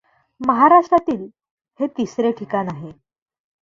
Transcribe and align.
महाराष्ट्रातील 0.41 1.27
हे 1.79 1.87
तिसरे 1.87 2.31
ठिकाण 2.31 2.67
आहे. 2.71 2.91